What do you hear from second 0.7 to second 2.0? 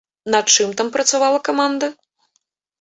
там працавала каманда?